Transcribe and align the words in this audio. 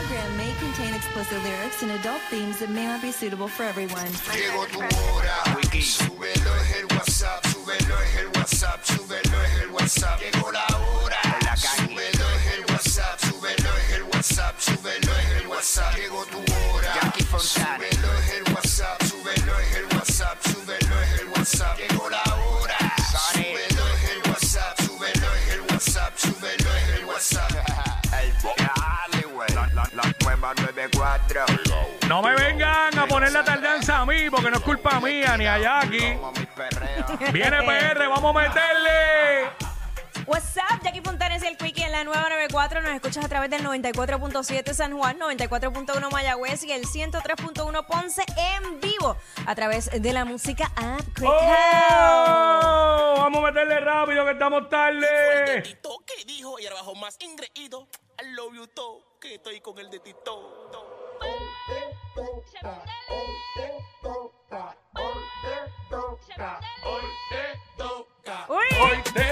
program 0.00 0.36
may 0.36 0.52
contain 0.58 0.94
explicit 0.94 1.42
lyrics 1.42 1.82
and 1.82 1.92
adult 1.92 2.20
themes 2.30 2.58
that 2.60 2.70
may 2.70 2.86
not 2.86 3.02
be 3.02 3.12
suitable 3.12 3.48
for 3.48 3.64
everyone. 3.64 4.08
Llegó 4.32 4.66
tu 4.66 4.80
hora. 4.80 5.36
Súbelo 5.80 6.54
es 6.62 6.76
el 6.76 6.86
WhatsApp, 6.96 7.46
súbelo 7.46 8.00
es 8.00 8.16
el 8.16 8.26
WhatsApp, 8.28 8.84
súbelo 8.84 9.42
es 9.42 9.62
el 9.62 9.70
WhatsApp. 9.70 10.20
Llegó 10.20 10.52
la 10.52 10.59
No 32.08 32.22
me 32.22 32.34
vengan 32.34 32.98
a 32.98 33.06
poner 33.06 33.30
la 33.32 33.44
tardanza 33.44 33.98
a 33.98 34.06
mí, 34.06 34.30
porque 34.30 34.50
no 34.50 34.56
es 34.56 34.62
culpa 34.62 35.00
mía 35.00 35.36
ni 35.36 35.46
a 35.46 35.58
Jackie. 35.58 36.18
Viene 37.32 37.58
PR, 37.62 38.08
vamos 38.08 38.34
a 38.34 38.38
meterle. 38.40 39.69
What's 40.30 40.56
up, 40.58 40.80
Jackie 40.84 41.00
Fontanes 41.00 41.42
y 41.42 41.48
el 41.48 41.56
Quickie 41.56 41.82
en 41.82 41.90
la 41.90 42.04
nueva 42.04 42.28
94. 42.28 42.82
Nos 42.82 42.92
escuchas 42.92 43.24
a 43.24 43.28
través 43.28 43.50
del 43.50 43.64
94.7 43.64 44.72
San 44.74 44.96
Juan, 44.96 45.18
94.1 45.18 46.08
Mayagüez 46.08 46.62
y 46.62 46.70
el 46.70 46.84
103.1 46.84 47.86
Ponce 47.88 48.22
en 48.36 48.80
vivo 48.80 49.16
a 49.44 49.54
través 49.56 49.90
de 49.90 50.12
la 50.12 50.24
música 50.24 50.70
app 50.76 51.00
Quick 51.16 51.26
¡Oh! 51.26 53.14
Vamos 53.18 53.42
a 53.42 53.46
meterle 53.50 53.80
rápido 53.80 54.24
que 54.24 54.30
estamos 54.30 54.68
tarde. 54.68 55.64
Que 56.06 56.24
dijo 56.24 56.60
y 56.60 56.66
ahora 56.66 56.76
bajo 56.76 56.94
más 56.94 57.16
ingreído. 57.18 57.88
I 58.22 58.30
love 58.30 58.54
you 58.54 58.68
todo, 58.68 59.18
que 59.20 59.34
estoy 59.34 59.60
con 59.60 59.80
el 59.80 59.90
de 59.90 59.98
Tito. 59.98 60.70
Uy, 68.48 68.56
Hoy 68.78 69.02
te 69.02 69.18
toca. 69.26 69.29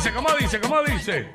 Dice? 0.00 0.14
¿Cómo 0.14 0.28
dice? 0.34 0.60
¿Cómo 0.60 0.82
dice? 0.82 1.30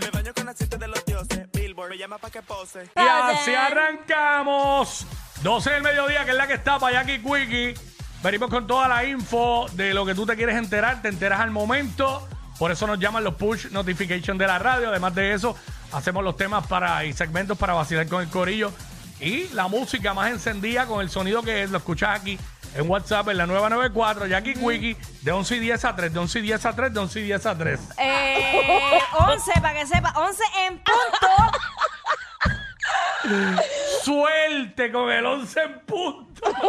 Me 0.00 0.10
baño 0.12 0.32
con 0.34 0.48
aceite 0.48 0.78
de 0.78 0.86
los 0.86 1.04
dioses. 1.04 1.48
Billboard 1.52 1.90
me 1.90 1.98
llama 1.98 2.18
pa' 2.18 2.30
que 2.30 2.42
pose. 2.42 2.88
Y 2.94 3.00
así 3.00 3.52
arrancamos. 3.52 5.06
12 5.42 5.70
del 5.70 5.82
mediodía, 5.82 6.24
que 6.24 6.30
es 6.30 6.36
la 6.36 6.46
que 6.46 6.54
está 6.54 6.78
para 6.78 7.02
Jackie 7.02 7.20
Quickie. 7.20 7.74
Venimos 8.22 8.48
con 8.48 8.66
toda 8.66 8.86
la 8.86 9.04
info 9.04 9.66
de 9.72 9.92
lo 9.92 10.06
que 10.06 10.14
tú 10.14 10.24
te 10.24 10.36
quieres 10.36 10.56
enterar. 10.56 11.02
Te 11.02 11.08
enteras 11.08 11.40
al 11.40 11.50
momento. 11.50 12.28
Por 12.58 12.70
eso 12.70 12.86
nos 12.86 12.98
llaman 12.98 13.24
los 13.24 13.34
push 13.34 13.66
notifications 13.70 14.38
de 14.38 14.46
la 14.46 14.58
radio. 14.58 14.88
Además 14.88 15.14
de 15.14 15.32
eso, 15.32 15.56
hacemos 15.92 16.24
los 16.24 16.36
temas 16.36 16.66
para 16.66 17.04
y 17.04 17.12
segmentos 17.12 17.58
para 17.58 17.74
vacilar 17.74 18.06
con 18.08 18.22
el 18.22 18.28
corillo. 18.28 18.72
Y 19.20 19.48
la 19.48 19.68
música 19.68 20.14
más 20.14 20.30
encendida 20.30 20.86
con 20.86 21.00
el 21.00 21.10
sonido 21.10 21.42
que 21.42 21.62
es, 21.62 21.70
lo 21.70 21.78
escuchas 21.78 22.20
aquí 22.20 22.38
en 22.74 22.90
WhatsApp 22.90 23.28
en 23.28 23.38
la 23.38 23.46
nueva 23.46 23.70
94, 23.70 24.26
Jackie 24.26 24.54
Quickie, 24.54 24.96
de 25.22 25.32
11 25.32 25.56
y 25.56 25.60
10 25.60 25.84
a 25.84 25.96
3, 25.96 26.12
de 26.12 26.18
11 26.18 26.38
y 26.38 26.42
10 26.42 26.66
a 26.66 26.76
3, 26.76 26.92
de 26.92 27.00
11 27.00 27.20
y 27.20 27.22
10 27.22 27.46
a 27.46 27.56
3. 27.56 27.80
Eh, 27.98 29.00
11, 29.18 29.52
para 29.62 29.74
que 29.74 29.86
sepa, 29.86 30.12
11 30.16 30.42
en 30.66 30.78
punto. 30.78 31.28
Suerte 34.06 34.92
con 34.92 35.10
el 35.10 35.26
11 35.26 35.60
en 35.60 35.80
punto. 35.80 36.26
Suelta 36.46 36.62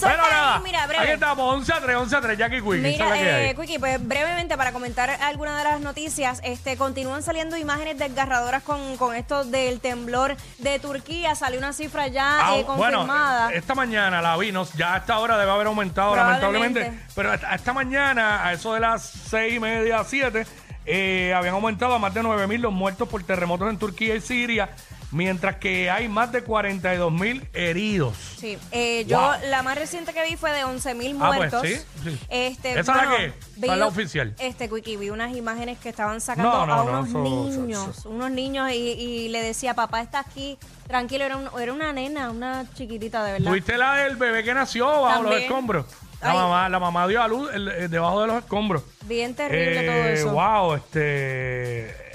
Bueno, 0.00 0.22
ahí, 0.24 0.30
nada. 0.30 0.60
mira, 0.60 0.86
breve. 0.86 1.12
estamos, 1.12 1.54
11 1.56 1.72
a 1.74 1.80
3, 1.82 1.96
11 1.96 2.16
a 2.16 2.20
3, 2.22 2.38
Jackie 2.38 2.62
Quickie. 2.62 2.78
Mira, 2.78 3.42
eh, 3.50 3.54
Quickie, 3.54 3.78
pues 3.78 4.08
brevemente 4.08 4.56
para 4.56 4.72
comentar 4.72 5.10
algunas 5.10 5.58
de 5.58 5.64
las 5.64 5.80
noticias, 5.82 6.40
este, 6.42 6.78
continúan 6.78 7.22
saliendo 7.22 7.58
imágenes 7.58 7.98
desgarradoras 7.98 8.62
con, 8.62 8.96
con 8.96 9.14
esto 9.14 9.44
del 9.44 9.80
temblor 9.80 10.36
de 10.56 10.78
Turquía. 10.78 11.34
Salió 11.34 11.58
una 11.58 11.74
cifra 11.74 12.06
ya 12.06 12.48
Ah, 12.48 12.56
eh, 12.56 12.64
confirmada. 12.64 13.44
Bueno, 13.44 13.58
esta 13.58 13.74
mañana 13.74 14.22
la 14.22 14.38
vi, 14.38 14.52
no, 14.52 14.66
ya 14.74 14.94
a 14.94 14.98
esta 14.98 15.18
hora 15.18 15.36
debe 15.36 15.50
haber 15.50 15.66
aumentado 15.66 16.16
lamentablemente, 16.16 16.98
pero 17.14 17.34
esta, 17.34 17.54
esta 17.54 17.74
mañana, 17.74 18.46
a 18.46 18.54
eso 18.54 18.72
de 18.72 18.80
las 18.80 19.02
seis 19.02 19.56
y 19.56 19.60
media, 19.60 20.02
siete, 20.04 20.46
eh, 20.86 21.34
habían 21.36 21.56
aumentado 21.56 21.92
a 21.94 21.98
más 21.98 22.14
de 22.14 22.22
9 22.22 22.46
mil 22.46 22.62
los 22.62 22.72
muertos 22.72 23.06
por 23.06 23.22
terremotos 23.22 23.68
en 23.68 23.78
Turquía 23.78 24.14
y 24.14 24.22
Siria, 24.22 24.70
mientras 25.12 25.56
que 25.56 25.90
hay 25.90 26.08
más 26.08 26.30
de 26.32 26.42
42 26.42 27.10
mil 27.12 27.46
heridos. 27.52 28.16
Sí, 28.38 28.56
eh, 28.70 29.04
yo 29.06 29.18
Wow. 29.20 29.30
la 29.48 29.62
más 29.62 29.76
reciente 29.76 30.12
que 30.12 30.24
vi 30.24 30.36
fue 30.36 30.52
de 30.52 30.64
11 30.64 30.94
mil 30.94 31.16
Ah, 31.20 31.26
pues, 31.26 31.36
muertos. 31.52 31.62
sí, 31.66 31.76
sí. 32.04 32.18
Este, 32.28 32.72
¿Esa 32.78 32.80
es 32.80 32.86
la 32.88 33.16
que? 33.16 33.32
¿Cuál 33.60 33.70
es 33.72 33.78
la 33.78 33.86
oficial? 33.86 34.34
Este, 34.38 34.68
Quickie, 34.68 34.96
vi 34.96 35.10
unas 35.10 35.34
imágenes 35.36 35.78
que 35.78 35.88
estaban 35.88 36.20
sacando 36.20 36.50
No, 36.50 36.66
no, 36.66 36.72
a 36.72 36.76
no, 36.76 36.82
unos 36.84 37.08
eso- 37.08 37.24
eso- 37.24 37.60
niños, 37.60 38.06
unos 38.06 38.30
niños, 38.30 38.70
y, 38.70 38.74
y 38.76 39.28
le 39.28 39.42
decía, 39.42 39.74
papá 39.74 40.00
está 40.00 40.20
aquí, 40.20 40.58
tranquilo, 40.86 41.24
era, 41.24 41.36
un- 41.36 41.60
era 41.60 41.72
una 41.72 41.92
nena, 41.92 42.30
una 42.30 42.64
chiquitita 42.74 43.24
de 43.24 43.32
verdad. 43.32 43.48
¿Tuviste 43.50 43.76
la 43.76 43.94
del 43.96 44.16
bebé 44.16 44.42
que 44.44 44.54
nació 44.54 44.86
bajo 44.86 45.22
los 45.22 45.30
También. 45.30 45.42
escombros? 45.42 45.86
La 46.22 46.32
Ay. 46.32 46.36
mamá, 46.36 46.68
la 46.68 46.78
mamá 46.78 47.08
dio 47.08 47.22
a 47.22 47.28
luz 47.28 47.48
el- 47.54 47.68
el- 47.68 47.90
debajo 47.90 48.20
de 48.20 48.26
los 48.26 48.36
escombros. 48.44 48.82
Bien 49.06 49.34
terrible 49.34 49.82
todo 49.86 49.94
Eh, 49.94 50.12
eso. 50.12 50.30
Wow, 50.32 50.74
este. 50.74 52.09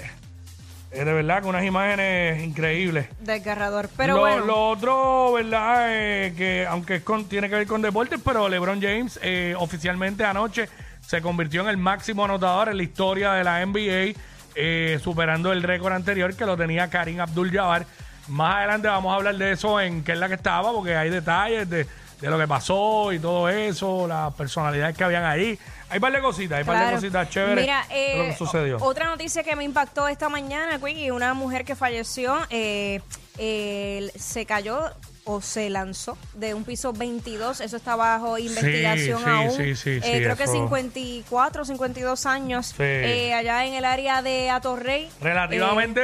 Eh, 0.90 1.04
de 1.04 1.12
verdad 1.12 1.42
que 1.42 1.48
unas 1.48 1.64
imágenes 1.64 2.42
increíbles. 2.42 3.08
Desgarrador. 3.20 3.88
Pero 3.96 4.14
lo, 4.14 4.20
bueno. 4.20 4.44
lo 4.44 4.68
otro, 4.70 5.32
¿verdad? 5.32 5.86
Eh, 5.90 6.34
que 6.36 6.66
aunque 6.68 6.96
es 6.96 7.02
con- 7.02 7.24
tiene 7.28 7.48
que 7.48 7.56
ver 7.56 7.66
con 7.66 7.82
deportes, 7.82 8.20
pero 8.24 8.48
LeBron 8.48 8.80
James 8.80 9.18
eh, 9.22 9.54
oficialmente 9.58 10.24
anoche 10.24 10.68
se 11.00 11.20
convirtió 11.22 11.62
en 11.62 11.68
el 11.68 11.76
máximo 11.76 12.24
anotador 12.24 12.68
en 12.68 12.76
la 12.78 12.82
historia 12.82 13.32
de 13.32 13.44
la 13.44 13.60
NBA, 13.64 14.18
eh, 14.54 14.98
superando 15.02 15.52
el 15.52 15.62
récord 15.62 15.92
anterior 15.92 16.34
que 16.34 16.46
lo 16.46 16.56
tenía 16.56 16.88
Karim 16.88 17.20
Abdul-Jabbar. 17.20 17.86
Más 18.28 18.56
adelante 18.56 18.88
vamos 18.88 19.12
a 19.12 19.16
hablar 19.16 19.36
de 19.36 19.52
eso 19.52 19.80
en 19.80 20.02
qué 20.02 20.12
es 20.12 20.18
la 20.18 20.26
que 20.28 20.34
estaba, 20.34 20.72
porque 20.72 20.96
hay 20.96 21.10
detalles 21.10 21.68
de, 21.70 21.86
de 22.20 22.30
lo 22.30 22.38
que 22.38 22.48
pasó 22.48 23.12
y 23.12 23.18
todo 23.18 23.48
eso, 23.48 24.06
las 24.08 24.32
personalidades 24.34 24.96
que 24.96 25.04
habían 25.04 25.24
ahí. 25.24 25.58
Hay 25.88 25.98
un 25.98 26.00
par 26.00 26.12
de 26.12 26.20
cositas, 26.20 26.56
hay 26.56 26.62
un 26.62 26.66
par 26.66 26.76
de 26.76 26.82
Claro. 26.82 26.96
cositas 26.96 27.30
chéveres 27.30 27.62
Mira, 27.64 27.86
de 27.88 28.16
lo 28.16 28.22
eh, 28.24 28.28
que 28.30 28.36
sucedió. 28.36 28.76
o- 28.78 28.84
Otra 28.84 29.06
noticia 29.06 29.42
que 29.44 29.54
me 29.54 29.64
impactó 29.64 30.08
esta 30.08 30.28
mañana, 30.28 30.78
Quickie, 30.78 31.10
una 31.10 31.34
mujer 31.34 31.64
que 31.64 31.76
falleció 31.76 32.36
eh, 32.50 33.00
eh, 33.38 34.10
se 34.18 34.46
cayó 34.46 34.80
o 35.26 35.40
se 35.40 35.68
lanzó 35.70 36.16
de 36.34 36.54
un 36.54 36.64
piso 36.64 36.92
22. 36.92 37.60
Eso 37.60 37.76
está 37.76 37.96
bajo 37.96 38.38
investigación 38.38 39.22
sí, 39.22 39.28
aún. 39.30 39.50
sí, 39.50 39.76
sí, 39.76 39.90
Eh, 39.90 40.00
sí, 40.02 40.10
creo 40.22 40.36
que 40.36 40.44
eso. 40.44 40.52
54, 40.52 41.64
52 41.64 42.26
años. 42.26 42.66
Sí. 42.68 42.82
eh, 42.82 43.34
allá 43.34 43.66
en 43.66 43.74
el 43.74 43.84
área 43.84 44.22
de 44.22 44.48
Atorrey. 44.50 45.08
Relativamente 45.20 46.00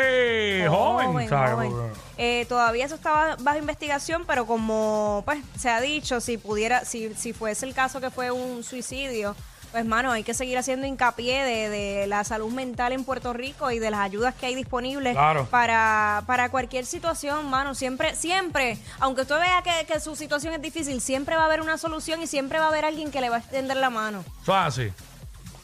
Eh, 0.65 0.69
joven, 0.69 1.29
joven. 1.29 1.73
Eh, 2.19 2.47
todavía 2.49 2.85
eso 2.87 2.95
estaba 2.95 3.37
bajo 3.41 3.59
investigación, 3.59 4.25
pero 4.27 4.47
como 4.47 5.23
pues 5.25 5.39
se 5.59 5.71
ha 5.71 5.81
dicho, 5.81 6.21
si 6.21 6.37
pudiera, 6.37 6.85
si, 6.85 7.15
si 7.15 7.33
fuese 7.33 7.65
el 7.67 7.75
caso 7.75 8.01
que 8.01 8.11
fue 8.11 8.31
un 8.31 8.63
suicidio, 8.65 9.35
pues 9.73 9.85
mano, 9.87 10.13
hay 10.13 10.23
que 10.23 10.35
seguir 10.35 10.57
haciendo 10.59 10.87
hincapié 10.87 11.43
de, 11.45 11.69
de 11.71 12.07
la 12.07 12.23
salud 12.25 12.53
mental 12.53 12.93
en 12.93 13.05
Puerto 13.05 13.33
Rico 13.33 13.71
y 13.71 13.79
de 13.79 13.91
las 13.91 14.01
ayudas 14.01 14.35
que 14.35 14.47
hay 14.47 14.55
disponibles 14.55 15.15
Claro. 15.15 15.47
para, 15.51 16.23
para 16.27 16.51
cualquier 16.51 16.85
situación, 16.87 17.49
mano. 17.51 17.75
Siempre, 17.75 18.15
siempre, 18.15 18.79
aunque 19.01 19.23
usted 19.23 19.41
vea 19.41 19.63
que, 19.63 19.87
que 19.91 19.99
su 19.99 20.15
situación 20.15 20.53
es 20.55 20.63
difícil, 20.63 21.01
siempre 21.01 21.35
va 21.37 21.43
a 21.43 21.47
haber 21.47 21.61
una 21.63 21.79
solución 21.79 22.23
y 22.23 22.27
siempre 22.27 22.59
va 22.59 22.67
a 22.67 22.69
haber 22.69 22.85
alguien 22.85 23.11
que 23.11 23.21
le 23.21 23.31
va 23.31 23.37
a 23.37 23.39
extender 23.41 23.79
la 23.79 23.91
mano. 23.91 24.25
Eso 24.43 24.53
es 24.53 24.59
así. 24.67 24.93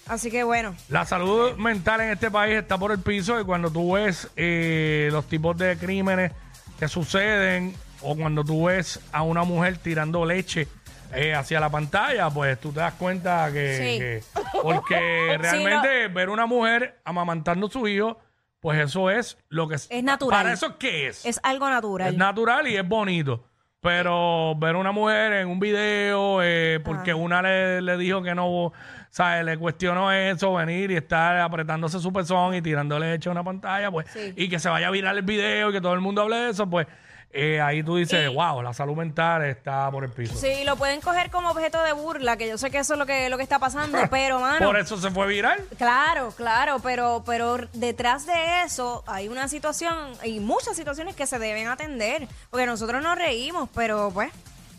Así 0.07 0.31
que 0.31 0.43
bueno. 0.43 0.75
La 0.89 1.05
salud 1.05 1.55
mental 1.57 2.01
en 2.01 2.11
este 2.11 2.31
país 2.31 2.55
está 2.57 2.79
por 2.79 2.93
el 2.93 2.99
piso 3.01 3.39
y 3.39 3.45
cuando 3.45 3.71
tú 3.71 3.93
ves 3.93 4.29
eh, 4.37 5.11
los 5.13 5.27
tipos 5.29 5.55
de 5.59 5.77
crímenes 5.77 6.33
que 6.79 6.89
suceden 6.89 7.75
o 8.01 8.17
cuando 8.17 8.43
tú 8.45 8.67
ves 8.67 9.01
a 9.13 9.21
una 9.23 9.45
mujer 9.45 9.77
tirando 9.77 10.25
leche 10.25 10.67
eh, 11.15 11.35
hacia 11.35 11.61
la 11.61 11.71
pantalla, 11.71 12.31
pues 12.31 12.59
tú 12.61 12.73
te 12.73 12.81
das 12.81 12.95
cuenta 12.95 13.51
que, 13.53 13.77
Sí. 13.77 13.99
que- 13.99 14.23
porque 14.63 15.37
realmente 15.41 16.09
ver 16.09 16.29
una 16.31 16.47
mujer 16.47 17.01
amamantando 17.05 17.67
a 17.67 17.71
su 17.71 17.87
hijo, 17.89 18.19
pues 18.61 18.81
eso 18.81 19.11
es 19.11 19.39
lo 19.49 19.69
que 19.69 19.77
Es 19.77 20.03
natural. 20.03 20.41
Para 20.43 20.53
eso 20.53 20.79
qué 20.79 21.09
es? 21.09 21.25
Es 21.25 21.41
algo 21.43 21.69
natural. 21.69 22.09
Es 22.13 22.17
natural 22.19 22.67
y 22.69 22.77
es 22.77 22.87
bonito. 22.87 23.45
Pero 23.81 24.57
ver 24.57 24.75
una 24.75 24.91
mujer 24.91 25.33
en 25.35 25.49
un 25.49 25.61
video, 25.61 26.43
eh, 26.43 26.81
porque 26.85 27.15
una 27.15 27.41
le, 27.43 27.81
le 27.81 27.97
dijo 27.97 28.21
que 28.23 28.35
no, 28.35 28.73
¿sabes? 29.11 29.45
Le 29.45 29.57
cuestionó 29.57 30.11
eso, 30.11 30.53
venir 30.55 30.91
y 30.91 30.97
estar 30.97 31.37
apretándose 31.39 32.01
su 32.01 32.13
pezón 32.13 32.57
y 32.57 32.61
tirándole 32.61 33.13
leche 33.13 33.29
a 33.29 33.33
una 33.33 33.45
pantalla, 33.45 33.89
pues, 33.93 34.11
Sí. 34.11 34.33
y 34.37 34.49
que 34.49 34.59
se 34.59 34.69
vaya 34.69 34.89
a 34.89 34.91
virar 34.91 35.17
el 35.17 35.23
video 35.23 35.71
y 35.71 35.73
que 35.73 35.81
todo 35.81 35.95
el 35.95 36.01
mundo 36.01 36.23
hable 36.23 36.37
de 36.37 36.51
eso, 36.51 36.69
pues, 36.69 36.89
eh, 37.31 37.61
ahí 37.61 37.83
tú 37.83 37.97
dices, 37.97 38.33
wow, 38.33 38.63
la 38.63 38.73
salud 38.73 38.97
mental 38.97 39.45
está 39.45 39.91
por 39.91 40.03
el 40.03 40.11
piso. 40.11 40.35
Sí, 40.35 40.65
lo 40.65 40.77
pueden 40.77 41.01
coger 41.01 41.31
como 41.31 41.51
objeto 41.51 41.83
de 41.83 41.93
burla, 41.93 42.39
que 42.39 42.49
yo 42.49 42.57
sé 42.57 42.71
que 42.71 42.79
eso 42.79 42.95
es 42.95 42.99
lo 42.99 43.05
que, 43.05 43.29
lo 43.29 43.37
que 43.37 43.43
está 43.43 43.59
pasando, 43.59 43.99
pero, 44.11 44.41
mano. 44.41 44.67
Por 44.67 44.79
eso 44.79 44.97
se 44.99 45.11
fue 45.11 45.27
viral. 45.27 45.63
Claro, 45.77 46.33
claro, 46.37 46.79
pero, 46.83 47.23
pero 47.27 47.59
detrás 47.75 48.25
de 48.25 48.63
eso 48.65 49.05
hay 49.07 49.29
una 49.29 49.47
situación 49.49 50.13
y 50.25 50.41
muchas 50.41 50.75
situaciones 50.75 51.15
que 51.15 51.27
se 51.27 51.39
deben 51.39 51.69
atender, 51.69 52.27
porque 52.51 52.65
nosotros 52.65 53.03
nos 53.03 53.19
reímos, 53.19 53.69
pero 53.75 54.11
pues 54.13 54.33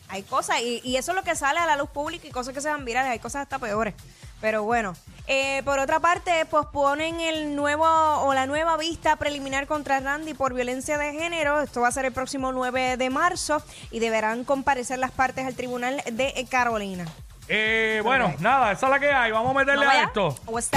hay 0.08 0.24
cosas 0.24 0.60
y, 0.62 0.82
y 0.84 0.98
eso 0.98 1.12
es 1.12 1.16
lo 1.16 1.24
que 1.24 1.36
sale 1.36 1.60
a 1.60 1.68
la 1.68 1.76
luz 1.78 1.90
pública 1.92 2.28
y 2.28 2.32
cosas 2.32 2.56
que 2.56 2.62
se 2.62 2.70
van 2.70 2.84
virales, 2.84 3.12
hay 3.12 3.20
cosas 3.20 3.44
hasta 3.44 3.60
peores. 3.60 3.94
Pero 4.42 4.64
bueno, 4.64 4.94
eh, 5.28 5.62
por 5.64 5.78
otra 5.78 6.00
parte, 6.00 6.46
posponen 6.46 7.20
el 7.20 7.56
nuevo 7.56 7.86
o 7.86 8.34
la 8.34 8.48
nueva 8.48 8.78
vista 8.78 9.16
preliminar 9.18 9.68
contra 9.68 10.00
Randy 10.00 10.34
por 10.34 10.56
violencia 10.56 10.98
de 10.98 11.14
género. 11.14 11.62
Esto 11.62 11.82
va 11.82 11.90
a 11.90 11.92
ser 11.92 12.06
el 12.06 12.12
próximo 12.12 12.52
9 12.52 12.98
de 12.98 13.10
marzo 13.12 13.62
y 13.92 14.00
deberán 14.00 14.44
comparecer 14.44 14.98
las 14.98 15.12
partes 15.12 15.46
al 15.46 15.54
tribunal 15.54 16.02
de 16.12 16.48
Carolina. 16.50 17.06
Eh, 17.48 18.02
bueno, 18.04 18.34
nada, 18.40 18.72
esa 18.72 18.88
es 18.88 18.90
la 18.90 19.00
que 19.00 19.12
hay. 19.12 19.32
Vamos 19.32 19.52
a 19.56 19.60
meterle 19.60 19.86
¿No 19.86 19.92
a 19.92 20.02
esto. 20.02 20.36
What's? 20.48 20.70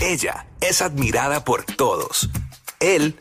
Ella 0.00 0.46
es 0.60 0.82
admirada 0.82 1.44
por 1.44 1.64
todos. 1.64 2.28
Él, 2.78 3.18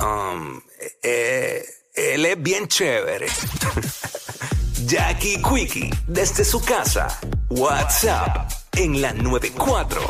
um, 0.00 0.60
eh, 1.02 1.64
él 1.94 2.24
es 2.24 2.42
bien 2.42 2.66
chévere. 2.68 3.26
Jackie 4.86 5.42
Quickie, 5.42 5.90
desde 6.06 6.44
su 6.44 6.62
casa. 6.62 7.08
WhatsApp 7.48 8.63
en 8.76 9.00
la 9.00 9.12
94. 9.12 10.04